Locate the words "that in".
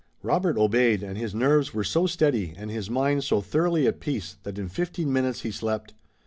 4.41-4.67